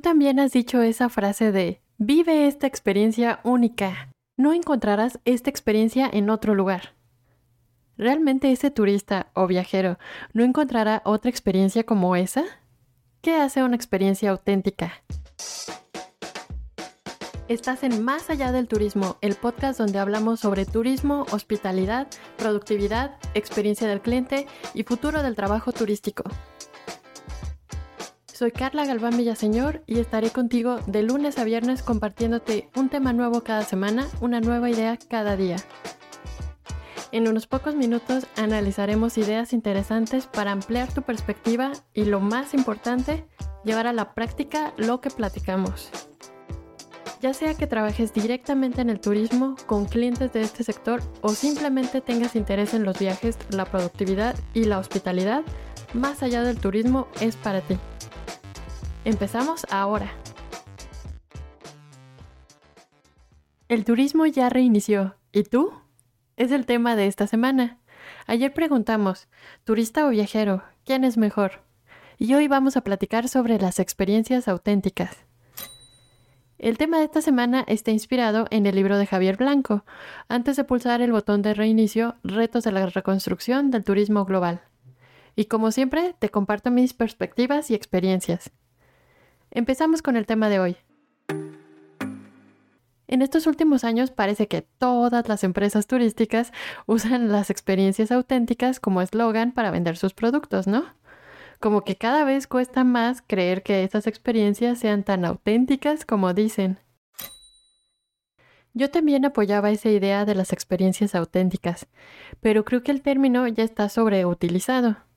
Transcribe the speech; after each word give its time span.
Tú 0.00 0.04
también 0.04 0.40
has 0.40 0.52
dicho 0.52 0.80
esa 0.80 1.10
frase 1.10 1.52
de 1.52 1.82
vive 1.98 2.46
esta 2.46 2.66
experiencia 2.66 3.40
única. 3.44 4.08
No 4.38 4.54
encontrarás 4.54 5.20
esta 5.26 5.50
experiencia 5.50 6.08
en 6.10 6.30
otro 6.30 6.54
lugar. 6.54 6.94
¿Realmente 7.98 8.50
ese 8.50 8.70
turista 8.70 9.26
o 9.34 9.46
viajero 9.46 9.98
no 10.32 10.42
encontrará 10.42 11.02
otra 11.04 11.28
experiencia 11.28 11.84
como 11.84 12.16
esa? 12.16 12.44
¿Qué 13.20 13.34
hace 13.34 13.62
una 13.62 13.76
experiencia 13.76 14.30
auténtica? 14.30 15.02
Estás 17.48 17.82
en 17.82 18.02
Más 18.02 18.30
allá 18.30 18.52
del 18.52 18.68
turismo, 18.68 19.18
el 19.20 19.34
podcast 19.34 19.78
donde 19.78 19.98
hablamos 19.98 20.40
sobre 20.40 20.64
turismo, 20.64 21.26
hospitalidad, 21.30 22.06
productividad, 22.38 23.18
experiencia 23.34 23.86
del 23.86 24.00
cliente 24.00 24.46
y 24.72 24.82
futuro 24.82 25.22
del 25.22 25.36
trabajo 25.36 25.72
turístico. 25.72 26.24
Soy 28.40 28.52
Carla 28.52 28.86
Galván 28.86 29.18
Villaseñor 29.18 29.82
y 29.86 29.98
estaré 29.98 30.30
contigo 30.30 30.78
de 30.86 31.02
lunes 31.02 31.38
a 31.38 31.44
viernes 31.44 31.82
compartiéndote 31.82 32.70
un 32.74 32.88
tema 32.88 33.12
nuevo 33.12 33.42
cada 33.42 33.64
semana, 33.64 34.08
una 34.22 34.40
nueva 34.40 34.70
idea 34.70 34.96
cada 35.10 35.36
día. 35.36 35.56
En 37.12 37.28
unos 37.28 37.46
pocos 37.46 37.74
minutos 37.74 38.26
analizaremos 38.38 39.18
ideas 39.18 39.52
interesantes 39.52 40.26
para 40.26 40.52
ampliar 40.52 40.90
tu 40.90 41.02
perspectiva 41.02 41.72
y 41.92 42.06
lo 42.06 42.20
más 42.20 42.54
importante, 42.54 43.26
llevar 43.62 43.86
a 43.86 43.92
la 43.92 44.14
práctica 44.14 44.72
lo 44.78 45.02
que 45.02 45.10
platicamos. 45.10 45.90
Ya 47.20 47.34
sea 47.34 47.52
que 47.52 47.66
trabajes 47.66 48.14
directamente 48.14 48.80
en 48.80 48.88
el 48.88 49.00
turismo 49.00 49.54
con 49.66 49.84
clientes 49.84 50.32
de 50.32 50.40
este 50.40 50.64
sector 50.64 51.02
o 51.20 51.34
simplemente 51.34 52.00
tengas 52.00 52.34
interés 52.34 52.72
en 52.72 52.84
los 52.84 52.98
viajes, 52.98 53.36
la 53.50 53.66
productividad 53.66 54.34
y 54.54 54.64
la 54.64 54.78
hospitalidad, 54.78 55.42
más 55.92 56.22
allá 56.22 56.42
del 56.42 56.58
turismo 56.58 57.06
es 57.20 57.36
para 57.36 57.60
ti. 57.60 57.76
Empezamos 59.04 59.66
ahora. 59.70 60.12
El 63.68 63.86
turismo 63.86 64.26
ya 64.26 64.50
reinició. 64.50 65.14
¿Y 65.32 65.44
tú? 65.44 65.72
Es 66.36 66.52
el 66.52 66.66
tema 66.66 66.96
de 66.96 67.06
esta 67.06 67.26
semana. 67.26 67.78
Ayer 68.26 68.52
preguntamos, 68.52 69.28
turista 69.64 70.06
o 70.06 70.10
viajero, 70.10 70.62
¿quién 70.84 71.04
es 71.04 71.16
mejor? 71.16 71.62
Y 72.18 72.34
hoy 72.34 72.46
vamos 72.46 72.76
a 72.76 72.82
platicar 72.82 73.28
sobre 73.28 73.58
las 73.58 73.78
experiencias 73.78 74.48
auténticas. 74.48 75.16
El 76.58 76.76
tema 76.76 76.98
de 76.98 77.04
esta 77.04 77.22
semana 77.22 77.64
está 77.68 77.92
inspirado 77.92 78.46
en 78.50 78.66
el 78.66 78.74
libro 78.74 78.98
de 78.98 79.06
Javier 79.06 79.38
Blanco, 79.38 79.86
antes 80.28 80.56
de 80.56 80.64
pulsar 80.64 81.00
el 81.00 81.12
botón 81.12 81.40
de 81.40 81.54
reinicio, 81.54 82.16
Retos 82.22 82.64
de 82.64 82.72
la 82.72 82.84
Reconstrucción 82.84 83.70
del 83.70 83.82
Turismo 83.82 84.26
Global. 84.26 84.60
Y 85.36 85.46
como 85.46 85.70
siempre, 85.70 86.14
te 86.18 86.28
comparto 86.28 86.70
mis 86.70 86.92
perspectivas 86.92 87.70
y 87.70 87.74
experiencias. 87.74 88.52
Empezamos 89.52 90.00
con 90.00 90.16
el 90.16 90.26
tema 90.26 90.48
de 90.48 90.60
hoy. 90.60 90.76
En 93.08 93.22
estos 93.22 93.48
últimos 93.48 93.82
años 93.82 94.12
parece 94.12 94.46
que 94.46 94.62
todas 94.62 95.28
las 95.28 95.42
empresas 95.42 95.88
turísticas 95.88 96.52
usan 96.86 97.32
las 97.32 97.50
experiencias 97.50 98.12
auténticas 98.12 98.78
como 98.78 99.02
eslogan 99.02 99.50
para 99.50 99.72
vender 99.72 99.96
sus 99.96 100.14
productos, 100.14 100.68
¿no? 100.68 100.84
Como 101.58 101.82
que 101.82 101.96
cada 101.96 102.24
vez 102.24 102.46
cuesta 102.46 102.84
más 102.84 103.22
creer 103.26 103.64
que 103.64 103.82
estas 103.82 104.06
experiencias 104.06 104.78
sean 104.78 105.02
tan 105.02 105.24
auténticas 105.24 106.04
como 106.04 106.32
dicen. 106.32 106.78
Yo 108.72 108.88
también 108.88 109.24
apoyaba 109.24 109.72
esa 109.72 109.90
idea 109.90 110.24
de 110.24 110.36
las 110.36 110.52
experiencias 110.52 111.16
auténticas, 111.16 111.88
pero 112.40 112.64
creo 112.64 112.84
que 112.84 112.92
el 112.92 113.02
término 113.02 113.48
ya 113.48 113.64
está 113.64 113.88
sobreutilizado. 113.88 115.09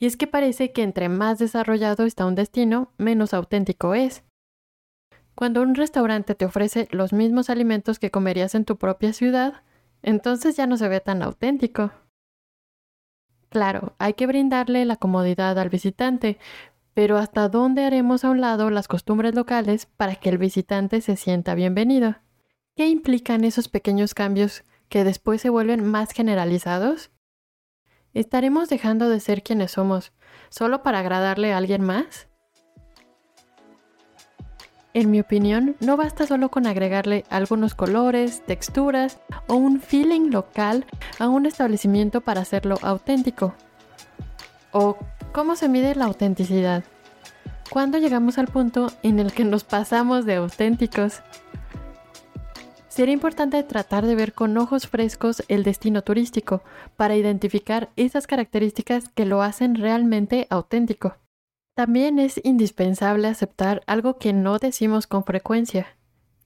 Y 0.00 0.06
es 0.06 0.16
que 0.16 0.26
parece 0.26 0.72
que 0.72 0.82
entre 0.82 1.10
más 1.10 1.38
desarrollado 1.38 2.06
está 2.06 2.24
un 2.24 2.34
destino, 2.34 2.90
menos 2.96 3.34
auténtico 3.34 3.94
es. 3.94 4.24
Cuando 5.34 5.60
un 5.60 5.74
restaurante 5.74 6.34
te 6.34 6.46
ofrece 6.46 6.88
los 6.90 7.12
mismos 7.12 7.50
alimentos 7.50 7.98
que 7.98 8.10
comerías 8.10 8.54
en 8.54 8.64
tu 8.64 8.78
propia 8.78 9.12
ciudad, 9.12 9.62
entonces 10.02 10.56
ya 10.56 10.66
no 10.66 10.78
se 10.78 10.88
ve 10.88 11.00
tan 11.00 11.22
auténtico. 11.22 11.92
Claro, 13.50 13.94
hay 13.98 14.14
que 14.14 14.26
brindarle 14.26 14.84
la 14.86 14.96
comodidad 14.96 15.58
al 15.58 15.68
visitante, 15.68 16.38
pero 16.94 17.18
¿hasta 17.18 17.48
dónde 17.48 17.84
haremos 17.84 18.24
a 18.24 18.30
un 18.30 18.40
lado 18.40 18.70
las 18.70 18.88
costumbres 18.88 19.34
locales 19.34 19.84
para 19.84 20.14
que 20.14 20.30
el 20.30 20.38
visitante 20.38 21.02
se 21.02 21.16
sienta 21.16 21.54
bienvenido? 21.54 22.16
¿Qué 22.74 22.88
implican 22.88 23.44
esos 23.44 23.68
pequeños 23.68 24.14
cambios 24.14 24.64
que 24.88 25.04
después 25.04 25.42
se 25.42 25.50
vuelven 25.50 25.84
más 25.84 26.12
generalizados? 26.12 27.10
¿Estaremos 28.12 28.68
dejando 28.68 29.08
de 29.08 29.20
ser 29.20 29.42
quienes 29.42 29.72
somos 29.72 30.12
solo 30.48 30.82
para 30.82 30.98
agradarle 30.98 31.52
a 31.52 31.58
alguien 31.58 31.82
más? 31.82 32.28
En 34.92 35.12
mi 35.12 35.20
opinión, 35.20 35.76
no 35.78 35.96
basta 35.96 36.26
solo 36.26 36.50
con 36.50 36.66
agregarle 36.66 37.24
algunos 37.30 37.76
colores, 37.76 38.44
texturas 38.44 39.20
o 39.46 39.54
un 39.54 39.80
feeling 39.80 40.30
local 40.32 40.84
a 41.20 41.28
un 41.28 41.46
establecimiento 41.46 42.22
para 42.22 42.40
hacerlo 42.40 42.76
auténtico. 42.82 43.54
¿O 44.72 44.96
cómo 45.32 45.54
se 45.54 45.68
mide 45.68 45.94
la 45.94 46.06
autenticidad? 46.06 46.82
¿Cuándo 47.70 47.98
llegamos 47.98 48.36
al 48.38 48.48
punto 48.48 48.90
en 49.04 49.20
el 49.20 49.32
que 49.32 49.44
nos 49.44 49.62
pasamos 49.62 50.26
de 50.26 50.34
auténticos? 50.34 51.22
Sería 52.90 53.14
importante 53.14 53.62
tratar 53.62 54.04
de 54.04 54.16
ver 54.16 54.34
con 54.34 54.58
ojos 54.58 54.88
frescos 54.88 55.44
el 55.46 55.62
destino 55.62 56.02
turístico 56.02 56.62
para 56.96 57.14
identificar 57.14 57.90
esas 57.94 58.26
características 58.26 59.08
que 59.10 59.24
lo 59.24 59.42
hacen 59.42 59.76
realmente 59.76 60.48
auténtico. 60.50 61.16
También 61.76 62.18
es 62.18 62.40
indispensable 62.42 63.28
aceptar 63.28 63.82
algo 63.86 64.18
que 64.18 64.32
no 64.32 64.58
decimos 64.58 65.06
con 65.06 65.22
frecuencia. 65.22 65.86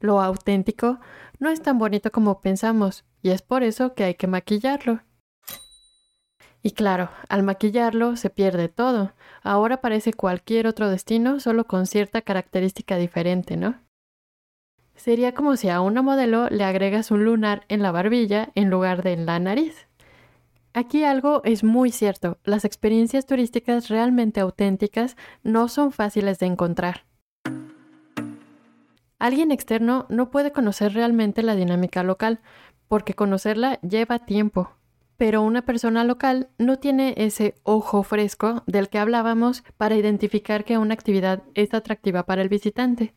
Lo 0.00 0.20
auténtico 0.20 0.98
no 1.38 1.48
es 1.48 1.62
tan 1.62 1.78
bonito 1.78 2.10
como 2.10 2.40
pensamos 2.40 3.04
y 3.22 3.30
es 3.30 3.40
por 3.40 3.62
eso 3.62 3.94
que 3.94 4.02
hay 4.02 4.14
que 4.16 4.26
maquillarlo. 4.26 5.00
Y 6.60 6.72
claro, 6.72 7.08
al 7.28 7.44
maquillarlo 7.44 8.16
se 8.16 8.30
pierde 8.30 8.68
todo. 8.68 9.12
Ahora 9.44 9.80
parece 9.80 10.12
cualquier 10.12 10.66
otro 10.66 10.90
destino 10.90 11.38
solo 11.38 11.68
con 11.68 11.86
cierta 11.86 12.20
característica 12.20 12.96
diferente, 12.96 13.56
¿no? 13.56 13.80
Sería 15.02 15.34
como 15.34 15.56
si 15.56 15.68
a 15.68 15.80
una 15.80 16.00
modelo 16.00 16.48
le 16.48 16.62
agregas 16.62 17.10
un 17.10 17.24
lunar 17.24 17.64
en 17.66 17.82
la 17.82 17.90
barbilla 17.90 18.50
en 18.54 18.70
lugar 18.70 19.02
de 19.02 19.14
en 19.14 19.26
la 19.26 19.40
nariz. 19.40 19.88
Aquí 20.74 21.02
algo 21.02 21.42
es 21.42 21.64
muy 21.64 21.90
cierto, 21.90 22.38
las 22.44 22.64
experiencias 22.64 23.26
turísticas 23.26 23.88
realmente 23.88 24.38
auténticas 24.38 25.16
no 25.42 25.66
son 25.66 25.90
fáciles 25.90 26.38
de 26.38 26.46
encontrar. 26.46 27.04
Alguien 29.18 29.50
externo 29.50 30.06
no 30.08 30.30
puede 30.30 30.52
conocer 30.52 30.94
realmente 30.94 31.42
la 31.42 31.56
dinámica 31.56 32.04
local, 32.04 32.38
porque 32.86 33.14
conocerla 33.14 33.80
lleva 33.80 34.20
tiempo. 34.20 34.70
Pero 35.16 35.42
una 35.42 35.62
persona 35.62 36.04
local 36.04 36.50
no 36.58 36.78
tiene 36.78 37.14
ese 37.16 37.56
ojo 37.64 38.04
fresco 38.04 38.62
del 38.68 38.88
que 38.88 39.00
hablábamos 39.00 39.64
para 39.76 39.96
identificar 39.96 40.64
que 40.64 40.78
una 40.78 40.94
actividad 40.94 41.42
es 41.54 41.74
atractiva 41.74 42.22
para 42.22 42.40
el 42.42 42.48
visitante 42.48 43.16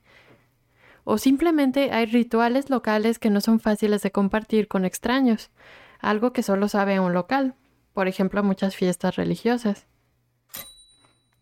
o 1.05 1.17
simplemente 1.17 1.91
hay 1.91 2.07
rituales 2.07 2.69
locales 2.69 3.19
que 3.19 3.29
no 3.29 3.39
son 3.39 3.61
fáciles 3.61 4.01
de 4.01 4.11
compartir 4.11 4.67
con 4.67 4.83
extraños, 4.83 5.51
algo 5.99 6.33
que 6.33 6.43
solo 6.43 6.67
sabe 6.67 6.99
un 6.99 7.13
local, 7.13 7.55
por 7.93 8.09
ejemplo 8.09 8.43
muchas 8.43 8.75
fiestas 8.75 9.15
religiosas. 9.15 9.87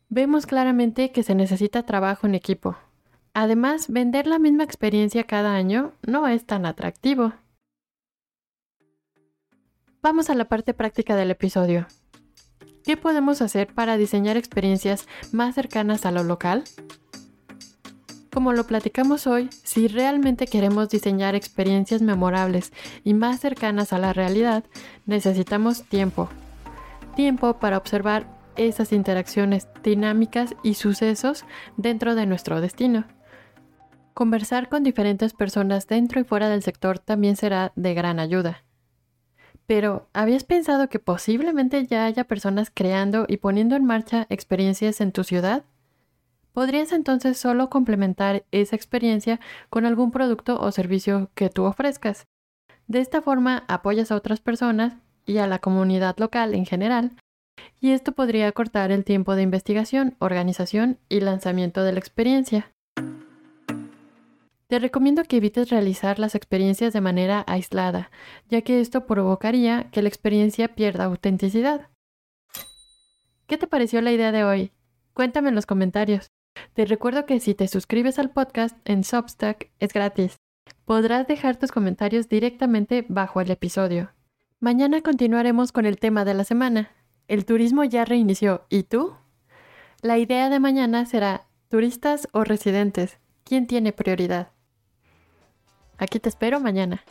Vemos 0.10 0.46
claramente 0.46 1.12
que 1.12 1.24
se 1.24 1.34
necesita 1.34 1.88
trabajo 1.88 2.28
en 2.28 2.36
equipo. 2.36 2.78
Además, 3.34 3.88
vender 3.90 4.28
la 4.28 4.38
misma 4.38 4.64
experiencia 4.64 5.24
cada 5.24 5.56
año 5.56 5.94
no 6.06 6.28
es 6.28 6.46
tan 6.46 6.68
atractivo. 6.68 7.34
Vamos 10.04 10.30
a 10.30 10.36
la 10.36 10.46
parte 10.46 10.76
práctica 10.76 11.16
del 11.16 11.32
episodio. 11.32 11.88
¿Qué 12.84 12.98
podemos 12.98 13.42
hacer 13.42 13.74
para 13.74 13.98
diseñar 13.98 14.38
experiencias 14.38 15.08
más 15.32 15.56
cercanas 15.56 16.06
a 16.06 16.12
lo 16.12 16.24
local? 16.24 16.66
Como 18.34 18.52
lo 18.54 18.66
platicamos 18.66 19.28
hoy, 19.28 19.48
si 19.64 19.88
realmente 19.88 20.48
queremos 20.48 20.90
diseñar 20.90 21.36
experiencias 21.36 22.02
memorables 22.02 22.74
y 23.04 23.14
más 23.14 23.40
cercanas 23.40 23.94
a 23.94 24.00
la 24.00 24.12
realidad, 24.12 24.64
necesitamos 25.06 25.84
tiempo. 25.84 26.30
Tiempo 27.16 27.60
para 27.60 27.78
observar 27.78 28.26
esas 28.56 28.92
interacciones 28.92 29.68
dinámicas 29.84 30.56
y 30.64 30.74
sucesos 30.74 31.46
dentro 31.78 32.16
de 32.16 32.26
nuestro 32.26 32.60
destino. 32.60 33.06
Conversar 34.16 34.68
con 34.68 34.84
diferentes 34.84 35.34
personas 35.34 35.86
dentro 35.86 36.20
y 36.20 36.24
fuera 36.24 36.50
del 36.50 36.64
sector 36.64 36.98
también 36.98 37.36
será 37.36 37.72
de 37.76 37.94
gran 37.94 38.20
ayuda. 38.20 38.64
Pero, 39.68 40.10
¿habías 40.12 40.44
pensado 40.44 40.90
que 40.90 40.98
posiblemente 40.98 41.86
ya 41.86 42.06
haya 42.06 42.24
personas 42.24 42.72
creando 42.74 43.26
y 43.28 43.38
poniendo 43.38 43.76
en 43.76 43.86
marcha 43.86 44.26
experiencias 44.30 45.02
en 45.02 45.12
tu 45.12 45.24
ciudad? 45.24 45.66
Podrías 46.54 46.92
entonces 46.92 47.38
solo 47.38 47.70
complementar 47.70 48.46
esa 48.52 48.76
experiencia 48.76 49.40
con 49.70 49.86
algún 49.86 50.12
producto 50.12 50.60
o 50.62 50.72
servicio 50.72 51.32
que 51.34 51.50
tú 51.50 51.64
ofrezcas. 51.64 52.28
De 52.88 53.00
esta 53.00 53.22
forma 53.22 53.64
apoyas 53.68 54.12
a 54.12 54.16
otras 54.16 54.40
personas 54.40 54.94
y 55.26 55.38
a 55.38 55.48
la 55.48 55.60
comunidad 55.60 56.16
local 56.20 56.54
en 56.54 56.66
general, 56.66 57.16
y 57.80 57.92
esto 57.92 58.12
podría 58.12 58.52
cortar 58.52 58.92
el 58.92 59.04
tiempo 59.04 59.36
de 59.36 59.42
investigación, 59.42 60.16
organización 60.20 61.00
y 61.10 61.22
lanzamiento 61.22 61.84
de 61.84 61.94
la 61.94 62.00
experiencia. 62.00 62.72
Te 64.68 64.80
recomiendo 64.80 65.24
que 65.24 65.38
evites 65.38 65.70
realizar 65.70 66.20
las 66.20 66.36
experiencias 66.36 66.94
de 66.94 67.02
manera 67.02 67.44
aislada, 67.48 68.12
ya 68.50 68.62
que 68.62 68.80
esto 68.80 69.06
provocaría 69.06 69.90
que 69.92 70.02
la 70.02 70.10
experiencia 70.10 70.76
pierda 70.76 71.06
autenticidad. 71.06 71.90
¿Qué 73.48 73.58
te 73.58 73.68
pareció 73.68 74.02
la 74.02 74.12
idea 74.12 74.32
de 74.32 74.44
hoy? 74.44 74.72
Cuéntame 75.14 75.50
en 75.50 75.56
los 75.56 75.66
comentarios. 75.66 76.32
Te 76.74 76.86
recuerdo 76.86 77.26
que 77.26 77.40
si 77.40 77.54
te 77.54 77.68
suscribes 77.68 78.20
al 78.20 78.32
podcast 78.32 78.78
en 78.86 79.04
Substack 79.04 79.70
es 79.80 79.94
gratis. 79.94 80.38
Podrás 80.86 81.28
dejar 81.28 81.58
tus 81.58 81.72
comentarios 81.72 82.30
directamente 82.30 83.06
bajo 83.08 83.42
el 83.42 83.52
episodio. 83.52 84.12
Mañana 84.60 85.02
continuaremos 85.02 85.72
con 85.72 85.86
el 85.86 85.98
tema 85.98 86.26
de 86.26 86.34
la 86.34 86.44
semana. 86.44 86.92
El 87.28 87.46
turismo 87.46 87.84
ya 87.84 88.06
reinició. 88.06 88.66
¿Y 88.70 88.84
tú? 88.84 89.16
La 90.02 90.18
idea 90.18 90.50
de 90.50 90.60
mañana 90.60 91.06
será 91.06 91.48
turistas 91.70 92.28
o 92.32 92.44
residentes. 92.44 93.18
¿Quién 93.44 93.68
tiene 93.68 93.94
prioridad? 93.94 94.52
Aquí 95.98 96.20
te 96.20 96.30
espero 96.30 96.60
mañana. 96.60 97.04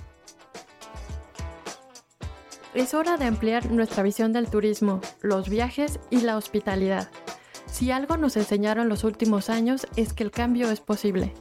Es 2.75 2.95
hora 2.95 3.19
de 3.19 3.27
ampliar 3.27 3.71
nuestra 3.71 4.03
visión 4.03 4.33
del 4.33 4.49
turismo, 4.49 5.01
los 5.21 5.49
viajes 5.49 6.01
y 6.11 6.23
la 6.23 6.37
hospitalidad. 6.39 7.11
Si 7.73 7.91
algo 7.91 8.19
nos 8.19 8.37
enseñaron 8.37 8.91
los 8.91 9.03
últimos 9.03 9.49
años 9.49 9.87
es 9.97 10.13
que 10.13 10.23
el 10.23 10.31
cambio 10.31 10.71
es 10.71 10.81
posible. 10.81 11.33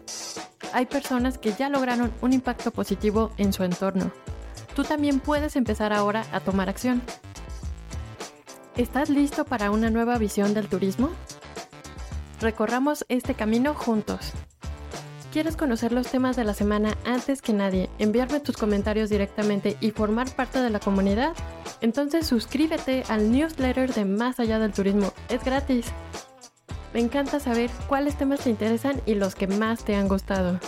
Hay 0.71 0.85
personas 0.85 1.37
que 1.37 1.51
ya 1.51 1.67
lograron 1.67 2.13
un 2.21 2.31
impacto 2.31 2.71
positivo 2.71 3.33
en 3.35 3.51
su 3.51 3.65
entorno. 3.65 4.11
Tú 4.73 4.85
también 4.85 5.19
puedes 5.19 5.57
empezar 5.57 5.91
ahora 5.91 6.25
a 6.31 6.39
tomar 6.39 6.69
acción. 6.69 7.01
¿Estás 8.77 9.09
listo 9.09 9.43
para 9.43 9.71
una 9.71 9.89
nueva 9.89 10.17
visión 10.17 10.53
del 10.53 10.69
turismo? 10.69 11.09
Recorramos 12.39 13.05
este 13.09 13.33
camino 13.33 13.73
juntos. 13.73 14.31
¿Quieres 15.31 15.55
conocer 15.55 15.93
los 15.93 16.07
temas 16.07 16.35
de 16.35 16.43
la 16.43 16.53
semana 16.53 16.97
antes 17.05 17.41
que 17.41 17.53
nadie, 17.53 17.89
enviarme 17.99 18.41
tus 18.41 18.57
comentarios 18.57 19.09
directamente 19.09 19.77
y 19.79 19.91
formar 19.91 20.29
parte 20.35 20.59
de 20.59 20.69
la 20.69 20.81
comunidad? 20.81 21.31
Entonces 21.79 22.27
suscríbete 22.27 23.03
al 23.07 23.31
newsletter 23.31 23.93
de 23.93 24.03
Más 24.03 24.41
allá 24.41 24.59
del 24.59 24.73
turismo. 24.73 25.13
Es 25.29 25.41
gratis. 25.45 25.85
Me 26.93 26.99
encanta 26.99 27.39
saber 27.39 27.69
cuáles 27.87 28.17
temas 28.17 28.41
te 28.41 28.49
interesan 28.49 29.01
y 29.05 29.15
los 29.15 29.33
que 29.33 29.47
más 29.47 29.85
te 29.85 29.95
han 29.95 30.09
gustado. 30.09 30.59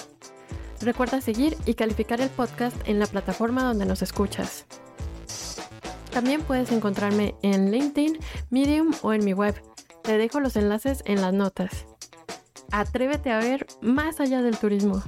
Recuerda 0.79 1.19
seguir 1.19 1.57
y 1.65 1.73
calificar 1.73 2.21
el 2.21 2.29
podcast 2.29 2.77
en 2.87 2.99
la 2.99 3.07
plataforma 3.07 3.63
donde 3.63 3.85
nos 3.85 4.01
escuchas. 4.01 4.65
También 6.11 6.41
puedes 6.41 6.71
encontrarme 6.71 7.35
en 7.41 7.69
LinkedIn, 7.69 8.17
Medium 8.49 8.93
o 9.01 9.11
en 9.11 9.25
mi 9.25 9.33
web. 9.33 9.61
Te 10.03 10.17
dejo 10.17 10.39
los 10.39 10.55
enlaces 10.55 11.03
en 11.05 11.19
las 11.19 11.33
notas. 11.33 11.85
Atrévete 12.75 13.29
a 13.29 13.37
ver 13.37 13.67
más 13.83 14.19
allá 14.19 14.41
del 14.41 14.57
turismo. 14.57 15.03